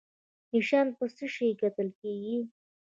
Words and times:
نشان 0.55 0.87
په 0.97 1.05
څه 1.15 1.25
شي 1.33 1.47
ګټل 1.61 1.89
کیږي؟ 1.99 2.37